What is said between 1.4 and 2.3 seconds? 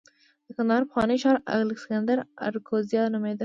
الکسندریه